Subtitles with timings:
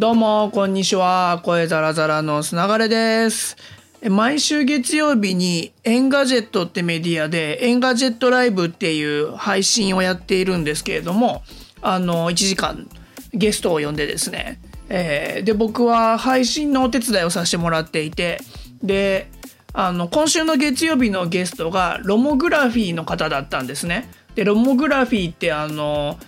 [0.00, 1.42] どうも、こんにちは。
[1.44, 3.58] 声ザラザラのすながれです。
[4.08, 11.42] 毎週月曜日に Engadget ってメディアで Engadget ライブっていう配信をやっているんですけれども、
[11.82, 12.88] あの、1時間
[13.34, 14.58] ゲストを呼んでですね、
[14.88, 18.40] えーで、僕は配信のお手伝いをさせてもらっていて、
[18.82, 19.30] で、
[19.74, 24.10] あの、今週の月曜日のゲストがロモグラフィーの方だったんですね。
[24.34, 26.18] で、ロモグラフィーってあの、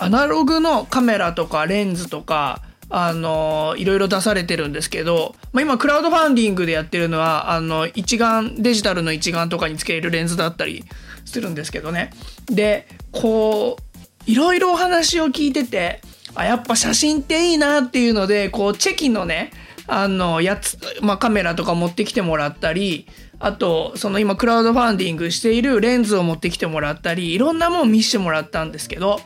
[0.00, 2.60] アナログのカメラとかレンズとか、
[2.94, 10.84] あの、いろいろ出されてるんですけど、まあ、今、クラウドファンディングでやってるのは、あの、一眼、デジタルの一眼とかにつけるレンズだったり
[11.24, 12.10] するんですけどね。
[12.50, 16.02] で、こう、いろいろお話を聞いてて、
[16.34, 19.52] あ、やっぱ写真っていいなっていうので、こう、チェキのね、
[19.86, 23.06] あの、やつ、まあ、カメラとか持ってきてもらったり、
[23.38, 29.20] あと、その今、クラウドファンディングしているレンズを持ってきてもらったり、いろんなもん見せてもらったんですけど、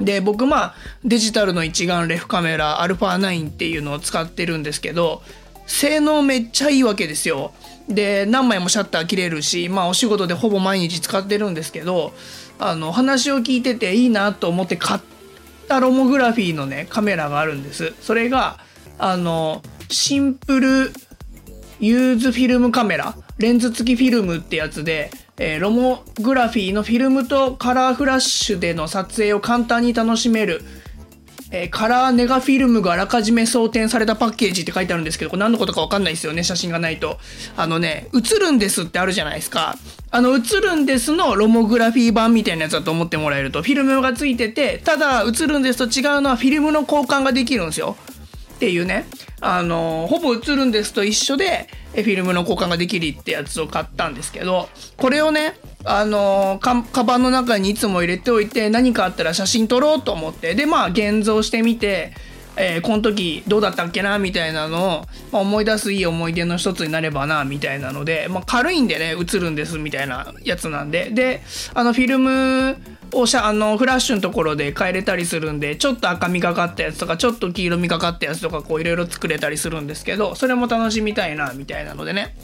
[0.00, 5.22] で僕まあデジタルの一眼レフカメラ α9 っていうのを使ってるんですけど
[5.66, 7.52] 性能めっちゃいいわけですよ。
[7.88, 12.12] で何枚もシャッター切れるしまあお仕事でほぼ毎日使ってるんですけど
[12.58, 15.00] あの話を聞いてていいなと思って買っ
[15.68, 17.94] たロモグラフィーのねカメラがあるんです。
[18.00, 18.58] それが
[18.98, 20.92] あのシンプル
[21.80, 30.62] ユーズフィルムカメラレンズ付きフィルムってやつで、えーロモグラフィーのフィルムとカラーフラッシュでの撮影を簡単に楽しめる、
[31.50, 37.18] えーカラーネガフィルムがあらかじめ装填されたパッケージって書いてあるんですけどこれ何のことか分かんないですよね写真がないと。
[37.56, 39.76] あのね映るんですってあるじゃないですか。
[40.10, 47.96] あの映るんですのロモグラフィー版みたいなやつだと思ってもらえるとフィルムがついててただ映るんですと違うのはフィルムの交換ができるんですよ。
[48.58, 49.06] っていうね
[49.40, 62.12] あのほぼ映るんですと一緒でフィルムの交換ができるってやつを買ったんですけどこれをねあのかカバンの中にいつも入れておいて何かあったら写真撮ろうと思ってでまあ現像してみて、
[62.58, 71.10] えーこの時どうだったっけなみたいなのを、まあ、思い出すいい思い出の一つになればなみたいなので、まあ、軽いんでね映るんですみたいなやつなんで。
[71.10, 71.42] で
[71.74, 72.76] あのフィルム
[73.12, 82.36] をシャあのフラッシュのところで変えれたりするんでちょっと赤みがかったやつとかちょっと黄色みがかったやつとかこういろいろ作れたりするんですけどそれも楽しみたいなみたいなのでね。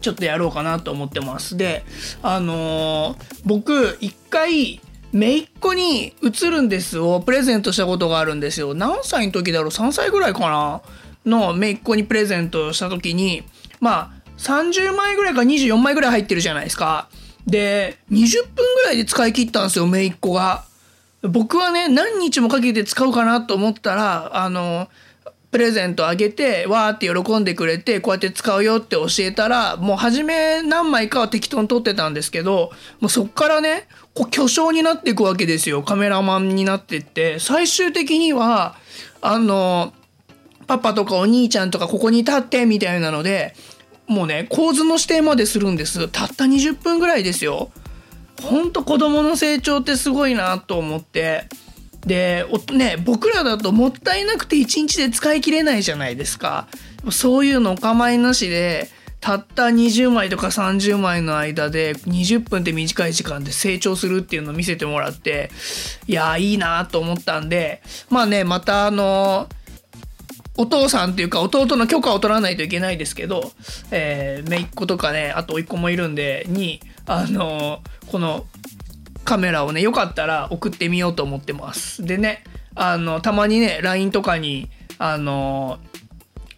[0.00, 1.58] ちょっとやろうかなと思ってます。
[1.58, 1.84] で
[2.22, 4.80] あのー僕一回
[5.12, 8.74] 姪っ子に「映るんです」をプレゼントしたことがあるんですよ。
[8.74, 10.80] 何歳の時だろう？3歳ぐらいかな？
[11.26, 13.42] の姪っ子にプレゼントした時に
[13.80, 17.08] まあ30枚ぐらいか24枚ぐらい入ってるじゃないですか。
[17.46, 20.64] で20分ぐらいで使い切ったんですよ姪っ子が。
[21.22, 24.88] 僕はね何日もかけて使うかなと思ったらあの
[25.50, 35.82] プレゼントあげてわーって喜んでくれてこうやって使うよって教えたらもう初め何枚かは適当に撮ってたんですけどもうそっからねこう巨匠になっていくわけですよ。
[35.82, 37.38] カメラマンになってって。
[37.38, 38.76] 最終的には
[39.20, 39.92] あの
[40.66, 43.54] パパとかお兄ちゃんとかここに立ってみたいなので
[44.06, 46.08] もうね構図の指定までするんです。
[46.08, 47.70] たった20分ぐらいですよ。
[48.42, 51.48] ほんと子供の成長ってすごいなと思って。
[52.06, 56.68] でおね僕らだともったいなくて1日で使い切れないじゃないですか。
[57.10, 58.88] そういうのお構いなしで
[59.20, 65.50] たった20枚とか30枚の間で20分って短い時間で成長するっていうのを見せてもらって
[66.06, 69.46] いやいいなと思ったんでまあねまたあの
[70.56, 73.52] お父さんっていうか弟の許可を取らないといけないですけど、
[73.90, 78.46] えー、姪っ子とかねあと甥っ子もいるんでにあのこの
[79.24, 82.04] カメラをねよかったら送ってみようと思ってます。
[82.04, 82.44] でね
[82.74, 85.78] あのたまにね LINE とかにあの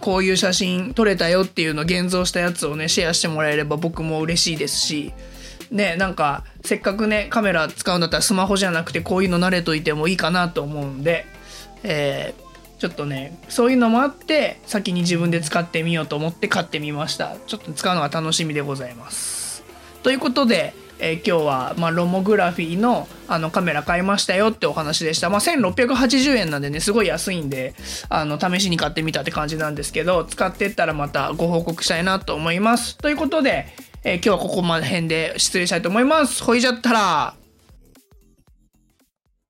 [0.00, 5.12] こういう写真撮れたよっていうの現像したやつをねシェアしてもらえれば僕も嬉しいですし
[5.70, 11.26] ねなんかせっかくねカメラ使うんだったらスマホじゃなくてこういうの慣れといてもいいかなと思うんで、
[11.82, 12.50] えー
[12.80, 17.36] ちょっとねそういうのもあって先に自分で使ってみようと思って買ってみました。
[17.46, 19.62] ちょっと使うのが楽しみでございます。
[20.02, 27.74] ということで、えー今日は、まあ、ロモグラフィーのあのカメラ買いましたよってお話でした、まあ、1680円なんでねすごい安いんで
[28.08, 32.98] あの試しに買ってみたって感じなんですけど使ってったらまたご報告したいなと思います。
[32.98, 33.66] ということで、
[34.04, 36.42] えー今日はここまで辺で失礼したいと思います。
[36.42, 37.39] ほいじゃったら。